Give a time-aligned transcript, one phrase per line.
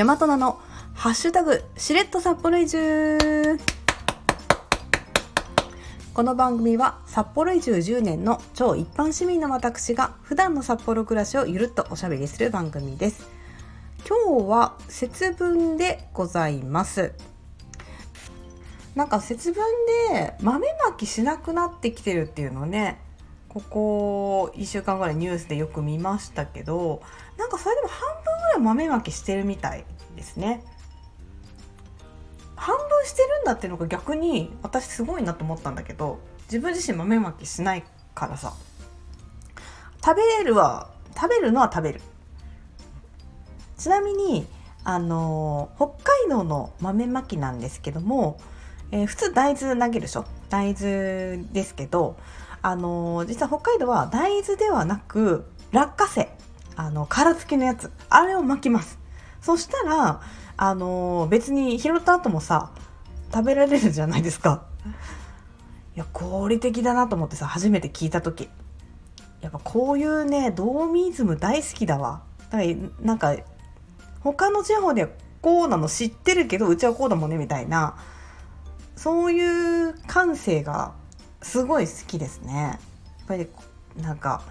[0.00, 0.58] 大和菜の
[0.94, 3.18] ハッシュタグしれっと札幌移住。
[6.14, 13.28] この番組は札幌移住10年の超一般市民の私が普段の札幌暮らしをゆるっとおしゃべりする番組です。
[14.08, 17.12] 今日は節分でございます。
[18.94, 19.62] なんか節分
[20.14, 22.98] で豆まきしなくなってきてるっていうのね。
[23.50, 27.02] ここ1週間ぐらいニュースでよく見ましたけど
[27.36, 29.84] なんかそれでも半分ぐらい豆まきしてるみたい
[30.16, 30.62] ですね。
[32.54, 37.84] 半分してるんだっていうのが逆に私すごいなと思ったんだけど自分自身豆まきしない
[38.14, 38.52] からさ。
[40.04, 42.00] 食べるは食べるのは食べる。
[43.76, 44.46] ちなみに
[44.84, 48.38] あの北海道の豆まきなんですけども、
[48.92, 50.24] えー、普通大豆投げるでしょ？
[50.48, 52.16] 大豆ですけど
[52.62, 56.28] あの実は北海道は大豆ではなく落花生
[56.76, 58.98] あの殻付きのやつあれを巻きます。
[59.40, 60.20] そしたら
[60.56, 62.72] あの別に拾った後もさ
[63.32, 64.66] 食べられるじゃないですか。
[65.96, 68.48] いや合理的だなと思ってさ初めて聞いた時。
[69.40, 72.22] やっぱこういうねドーミーズム大好きだわ。
[72.50, 73.36] だからなんか
[74.20, 75.08] 他の地方では
[75.40, 77.96] こうなの知ってるけどうちはこうだもんねみたいな。
[78.96, 80.92] そういう感性が
[81.42, 82.52] すごい好きですね。
[82.52, 82.78] や
[83.24, 83.48] っぱり
[83.96, 84.42] なんか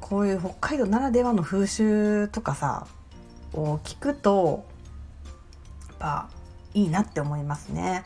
[0.00, 2.86] こういう北海道ならではの風習とかさ
[3.52, 4.64] を聞くと
[5.88, 6.28] やっぱ
[6.74, 8.04] いいなって思いますね。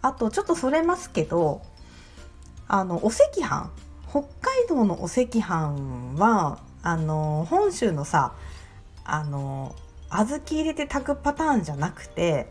[0.00, 1.62] あとちょっとそれますけど
[2.66, 3.70] あのお赤飯。
[4.10, 8.32] 北海道のお赤飯はあの本州のさ
[9.04, 9.74] あの
[10.08, 12.50] 小豆入れて炊くパターンじゃなくて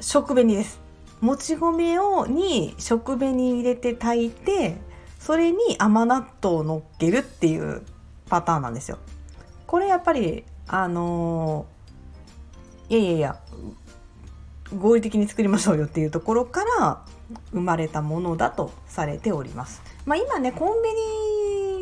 [0.00, 0.80] 食紅です。
[1.20, 4.76] もち米をに食紅入れて炊いて
[5.18, 7.82] それに甘納豆を乗っけるっていう
[8.28, 8.98] パターンなんですよ。
[9.66, 13.40] これやっぱりあのー、いやいやいや
[14.76, 17.04] 合理的に作りましょうよっていうところから
[17.52, 19.82] 生まれたものだとされております。
[20.06, 20.90] まあ、今ねコンビ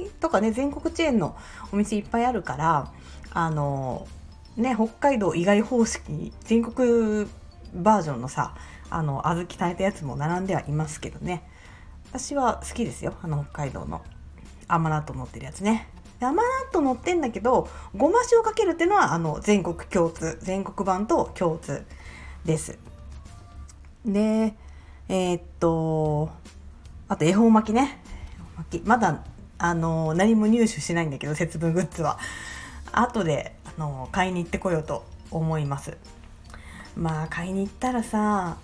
[0.05, 1.37] ニとかね全国チェーンの
[1.73, 2.93] お店いっぱいあるから
[3.33, 7.29] あのー、ね北海道以外方式全国
[7.75, 8.55] バージョンのさ
[8.91, 11.43] あの小豆炊いたやつも並んではいますけどね。
[12.11, 14.03] 私は好きですよあの北海道の。
[14.69, 15.89] 甘納豆乗ってるやつね。
[16.21, 16.43] 甘納
[16.73, 21.85] 豆乗ってんだけどごま塩かけるっていうのはあの全国共通全国版と共通
[22.45, 22.79] です。
[24.05, 24.55] で
[25.09, 26.31] えー、っと
[27.09, 28.01] あと恵方巻きね。
[28.57, 28.87] 巻き。
[28.87, 29.23] まだ
[29.59, 32.19] あの何も入手しないんだけど節分グッズは。
[32.93, 35.97] 後であの買いに行ってこようと思います。
[36.97, 38.57] まあ買いに行ったらさ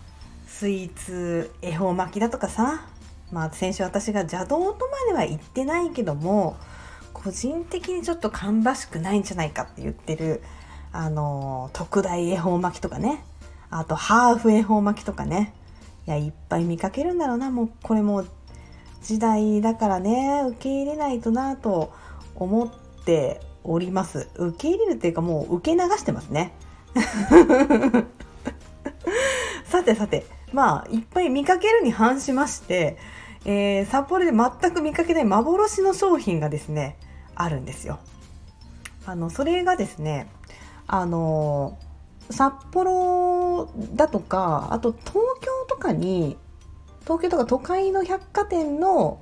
[0.63, 2.87] スイーツ恵方巻きだとかさ。
[3.33, 6.57] まあ先週私が邪道とまでは言ってないけども
[7.13, 10.41] 個人的にちょっと芳しくないんじゃないかって言ってる
[10.93, 13.25] あの特大恵方巻きとかね。
[13.71, 15.53] あとハーフ恵方巻きとかね。
[16.07, 17.51] いやいっぱい見かけるんだろうな。
[17.51, 18.25] もうこれも
[19.03, 20.45] 時代だからね。
[20.47, 21.93] 受け入れないとなと
[22.37, 22.71] 思っ
[23.05, 24.29] ております。
[24.37, 26.55] 受け入れるっていうかもう受け流してますね。
[29.83, 30.27] さてさて。
[30.53, 32.99] まあいっぱい見かけるに反しまして、
[33.45, 36.99] えー、札幌で全く見かけない幻の商品がですね
[37.35, 37.99] あるんですよ。
[39.07, 40.29] あのそれがですね
[40.87, 41.79] あの
[42.31, 46.37] 札幌だとかあと東京とかに
[47.05, 49.21] 東京とか都会の百貨店の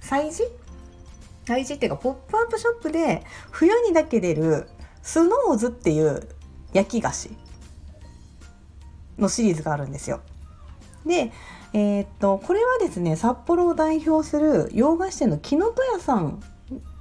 [0.00, 0.44] 催事？
[1.44, 4.68] 催事っていうかポップアップショップで冬にだけ出る
[5.02, 6.28] スノーズっていう
[6.72, 7.30] 焼き菓子。
[9.22, 10.20] のシリーズがあるんですよ。
[11.06, 11.32] で、
[11.72, 16.42] えー、っとこれはですね札幌を代表する洋菓子店の木の戸屋さん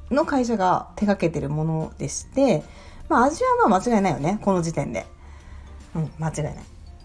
[0.10, 2.64] の会社が手掛けてるものでして、
[3.10, 5.06] まあ、味はまあ間違いないよねこの時点で。
[5.94, 6.56] うん、間違いない。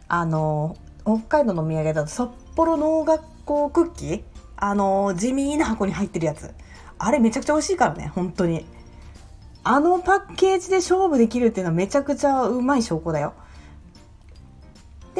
[0.08, 4.22] あの北海道のお土産だと札幌農学校クッキー？
[4.56, 6.50] あの地味な箱に入ってるやつ
[6.98, 8.64] あれめちゃくちゃ美味しいからね本当に
[9.64, 13.34] あのパッケージで勝負できるっていうのはめちゃくちゃうまい証拠だよ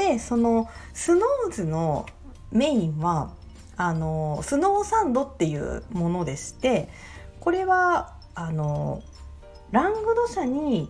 [0.07, 2.07] でそのスノーズの
[2.53, 3.33] メインは
[3.77, 6.89] あのスノーサンドっていうものでして
[7.41, 9.03] これはあの
[9.73, 10.89] ラングド社に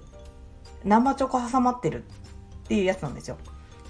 [0.85, 2.05] 生チョコ挟まってる
[2.65, 3.39] っていうやつなんですよ。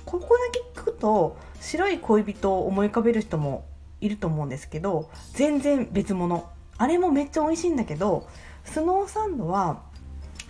[0.04, 3.64] ここだけ聞くと白い恋人を思い浮かべる人も
[4.00, 8.28] いると思うんですけど全然別物あれもめっちゃ美味しいんだけど
[8.64, 9.82] スノーサンドは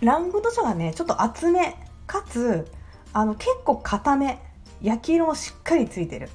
[0.01, 1.75] ラングド社がねちょっと厚め
[2.05, 2.67] かつ
[3.13, 4.46] あの結構固め
[4.81, 6.29] 焼き色もしっかりついてる。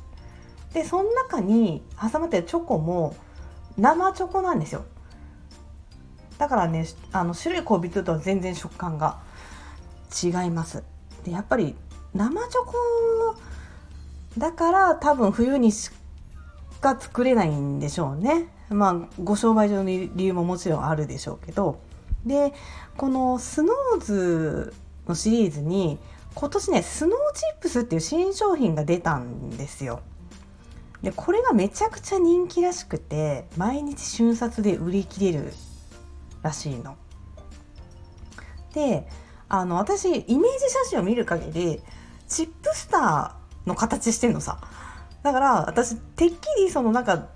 [0.73, 3.15] でその中に挟まってるチョコも
[3.77, 4.85] 生チョコなんですよ。
[6.39, 9.21] だからねあの白い恋人とは全然食感が
[10.23, 10.83] 違います。
[11.25, 11.77] でやっぱり
[12.15, 12.75] 生チョコ
[14.39, 15.91] だから多分冬にし
[16.81, 18.49] か作れないんでしょうね。
[18.71, 21.81] まあご商売上の理由ももちろんあるでしょうけど。
[22.25, 22.53] で
[22.97, 24.73] このスノーズ
[25.09, 25.99] のシリーズに
[26.35, 30.01] 今年ねスノーチップスっていう新商品が出たんですよ
[31.03, 35.53] でこれがめちゃくちゃ人気らしくて毎日瞬殺で売り切れる
[36.43, 36.97] らしいの。
[38.75, 39.07] で
[39.49, 41.83] あの私イメージ写真を見る限り
[42.27, 44.59] チップスターの形してんのさ
[45.23, 47.29] だから私てっきりそのなんか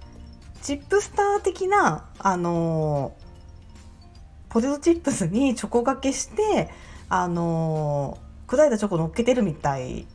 [0.63, 6.71] チップスター的なあのー、ポテトチップスにチョコがけして
[7.11, 10.07] あのー、砕いたチョコ乗っけてるみたい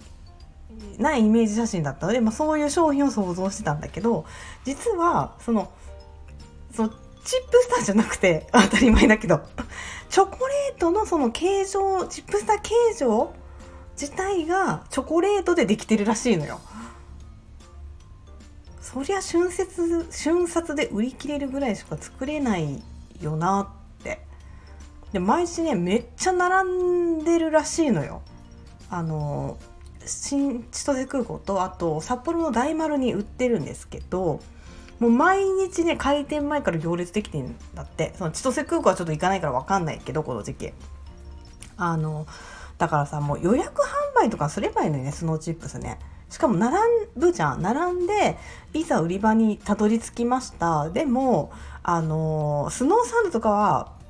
[0.98, 4.26] なイメージ写真だったので、まあ、そういう商品を想像してたんだけど
[4.64, 5.72] 実はその
[6.72, 6.98] そのチッ
[7.52, 9.42] プスターじゃなくて 当たり前だけど
[10.10, 13.34] チョコレートのその形状チップスター形状
[14.00, 16.60] 自体がチョコレートでできてるらしいのよ。
[18.82, 22.84] そりゃ瞬殺瞬殺で売り切れるぐらいしか作れない
[23.22, 23.81] よなっ
[25.14, 28.22] で毎日ねめっちゃ並んでるらしいのよ。
[28.90, 29.58] あの
[30.06, 34.40] 新千歳空港とあと札幌の大丸に売ってるんですけど
[35.00, 38.14] もう毎日ね開店前から行列できてんだって。
[38.18, 40.74] その千歳空港はちょっと行かないから分かんないけどこの時期。
[41.78, 42.28] あの
[42.78, 46.00] だからさもう予約販売とかすればいいのにねスノーチップスね。
[46.30, 46.78] しかも並
[47.16, 47.62] ぶじゃん。
[47.62, 48.38] 並んで
[48.74, 50.90] いざ売り場にたどり着きました。
[50.90, 51.52] でも
[51.84, 54.01] あのスノーサンドとかは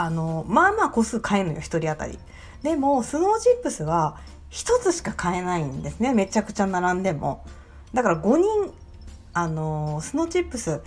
[0.00, 2.18] あのまあまあ個数買えるのよ1人当たり。
[2.62, 4.16] でもスノーチップスは
[4.50, 6.14] 1つしか買えないんですね。
[6.14, 7.44] めちゃくちゃ並んでも。
[7.92, 8.72] だから5人
[9.34, 10.80] あのスノーチップス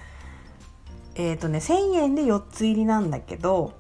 [1.15, 3.73] えっ、ー、とね1000円で4つ入りなんだけど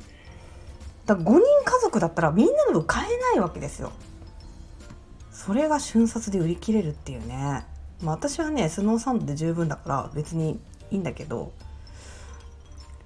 [1.05, 3.93] だ5人家族だったらみんなの分買えないわけですよ。
[5.31, 7.65] それが瞬殺で売り切れるっていうね、
[8.03, 10.59] まあ、私はねスノーサンドで十分だから別に
[10.91, 11.53] いいんだけど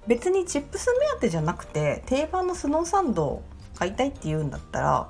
[0.06, 3.42] 別にチップス目当てじゃなくて定番のスノーサンド
[3.74, 5.08] 買いたいって言うんだったら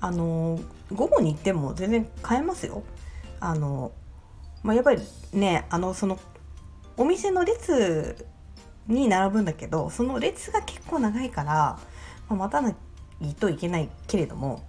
[0.00, 0.58] あの
[0.92, 2.82] 午後に行っても全然買えますよ。
[3.40, 3.92] あの
[4.62, 5.02] まあ、やっぱり
[5.32, 6.18] ねあのその
[6.96, 8.26] お店の列
[8.88, 11.78] に並ぶんだけどその列が結構長いから、
[12.28, 14.64] まあ、待たないといけないけれども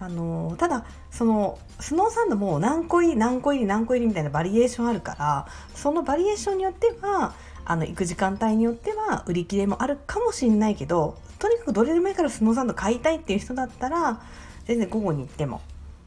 [0.00, 7.34] あのただそのスノーサンドも何個入り何個入り何個入りみたいなバリエーションあるからそのバリエーションによっては
[7.64, 14.20] あの行く時間帯によっては売り切れもあるかもしれないけどとにかくどれでもいいからスノーサンド買いたいっていう人だったら
[14.64, 15.60] 全然午後に行っても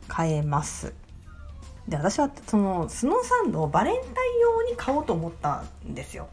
[0.07, 0.93] 買えます。
[1.87, 6.27] で私はそのスノーサンドをバレンタイン用に買おうと思ったんですよ。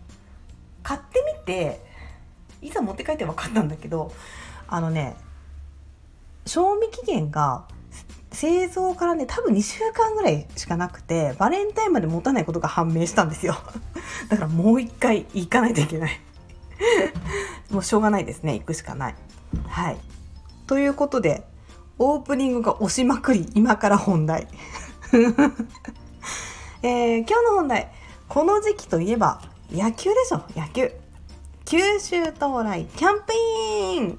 [0.82, 1.81] 買ってみて
[2.62, 4.12] いざ持って帰って分かったんだけど
[4.69, 5.17] あのね
[6.46, 7.67] 賞味期限が
[8.32, 13.56] 製造からね多分2週間ぐらいしかなくてバレンタインまで持たないことが判明したんですよ。
[14.29, 16.21] だからもう一回行かないといけない。
[17.71, 18.55] もうしょうがないですね。
[18.55, 19.15] 行くしかない。
[19.67, 19.99] はい。
[20.67, 21.44] ということで
[21.99, 24.47] オープニングが押しまくり今から本題。
[26.82, 27.91] えー、今日の本題。
[28.29, 30.43] この時期といえば野球でしょ。
[30.56, 30.91] 野球。
[31.65, 32.84] 九州到来。
[32.96, 34.19] キャンペーン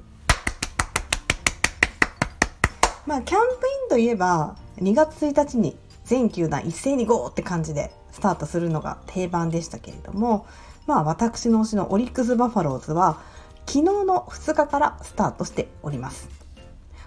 [3.06, 7.28] まあキャンプインといえば2月1日に全球団一斉に GO!
[7.28, 10.46] って感じでスタートするのが定番でしたけれども
[10.88, 13.22] まあ私の推しのオリックス・バファローズは
[13.66, 16.28] 昨日の2日からスタートしております。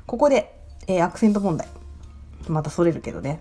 [0.06, 1.68] ここで、えー、アクセント問題。
[2.48, 3.40] またそれるけどね。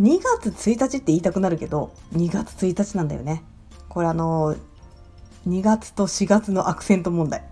[0.00, 3.42] 2月1日って言いたくなるけど2月1日なんだよね。
[3.88, 4.56] これあの
[5.46, 7.44] 2月と4月のアクセント問題。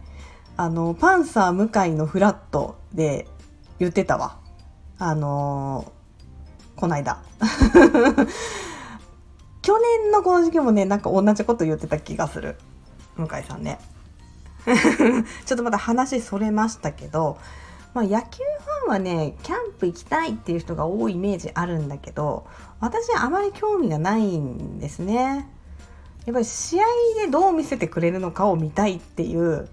[0.60, 3.26] あのパンサー向井のフラットで
[3.78, 4.36] 言ってたわ。
[4.98, 7.22] あのー、こないだ
[9.62, 12.58] 去年のこの時期もねなんか同じこと言ってた気がする。
[13.16, 13.78] 向井さんね。
[15.46, 17.38] ちょっとまた話それましたけど、
[17.94, 18.44] まあ、野球
[18.84, 22.44] ファンはねキャンプ行きたいっていう人が多いイメージあるんだけど
[22.80, 25.48] 私あまり興味がないんですね。
[26.26, 26.84] やっぱり試合
[27.24, 29.70] でどう見せてくれるのかを見たいっていう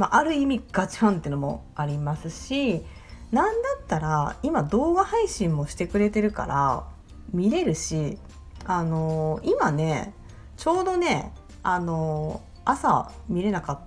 [0.00, 2.82] まあ、ある意味ガチファンっていうのもありますし
[3.32, 6.84] なんだったら今動画配信もしてくれてるから
[7.34, 8.16] 見れるし
[8.64, 10.14] あのー、今ね
[10.56, 13.80] ちょうどねあのー、朝見れなかっ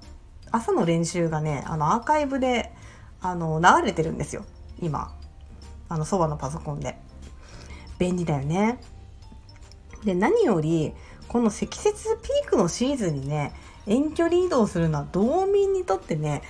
[0.52, 2.72] た朝の練習がねあのアーカイブで
[3.20, 4.46] あのー、流れてるんですよ。
[4.80, 5.16] 今。
[5.90, 7.00] あのそばのパソコンで。
[7.98, 8.80] 便利だよね。
[10.06, 10.94] で何より
[11.28, 13.52] この積雪ピークのシーズンにね
[13.86, 16.42] 遠距離移動するのは道民にとってね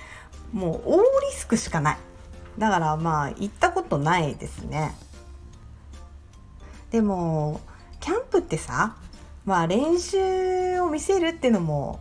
[0.52, 1.98] もう大リスクしかない
[2.58, 4.94] だからまあ行ったことないですね
[6.90, 7.60] でも
[8.00, 8.96] キャンプってさ
[9.44, 12.00] まあ練習を見せるっていうのも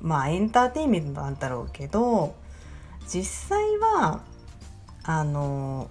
[0.00, 2.34] まあエンターテインメントなんだろうけど
[3.06, 4.20] 実際は
[5.04, 5.90] あの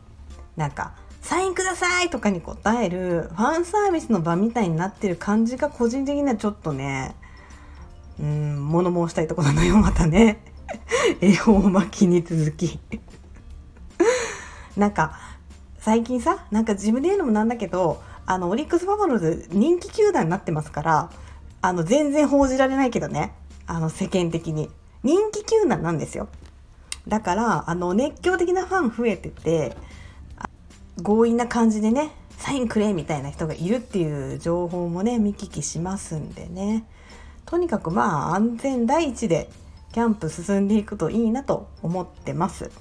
[0.58, 7.16] なんか「サインください!」とかに答えるファンサービスの場みたいになってる感じが個人的にはちょっとね
[8.22, 10.44] うん物申したいところなのよまたね。
[11.20, 12.80] 恵方巻きに続き。
[14.78, 15.20] なんか
[15.80, 21.10] 最近さなんか自分で言うのもなんだけどあのオリックス・バファローズ人気球団になってますから
[21.62, 23.34] あの全然報じられないけどね。
[23.68, 24.70] あの世間的に。
[25.04, 26.28] 人気球団なんですよ。
[27.08, 29.76] だからあの熱狂的なファン増えてて
[31.04, 36.86] 強引な感じでねサインくれみたいな人がいるっていう情報もね見聞きしますんでね。
[37.46, 39.50] とにかくまあ安全第一で
[39.94, 42.72] キャンプ進んでいくといいなと思ってます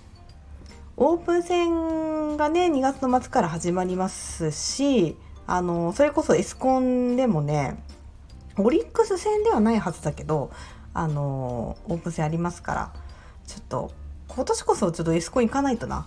[0.97, 7.83] オープン戦がね2月の末から始まりますしあのそれこそエスコンでもね
[8.57, 10.51] オリックス戦ではないはずだけど
[10.93, 12.93] あのオープン戦ありますから
[13.47, 13.93] ちょっと
[14.29, 16.07] 今年こそちょっとエスコン行かないとな。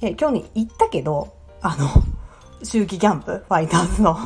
[0.00, 1.86] いや今日に行ったけどあの
[2.62, 4.18] 秋季キャンプファイターズの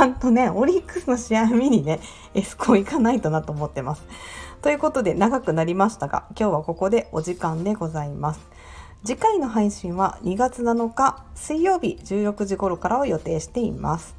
[0.00, 2.00] ゃんとねオリックスの試合見にね
[2.34, 4.02] エスコン行かないとなと思ってます。
[4.62, 8.40] ということで長くなりましたが今日はここでお時間でございます。
[9.04, 14.16] 次回の配信は2月7日水曜日16時頃からを予定しています。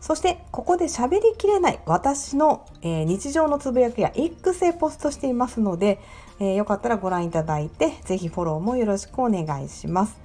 [0.00, 6.00] そしてここで喋りきれない私の、えー、日常のつぶやきや X へポストしていますので、
[6.38, 10.18] えー、よかったらご覧いただいてぜひフォローもよろしくお願いします。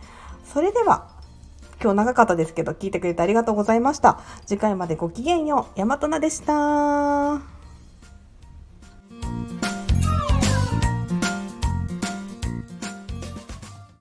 [0.45, 1.09] それでは
[1.81, 4.19] 今日長かったですけど聞いてくれてありがとうございました。
[4.45, 5.79] 次回までごきげんよう。
[5.79, 7.52] 大和なでした。